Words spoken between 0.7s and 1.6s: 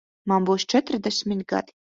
četrdesmit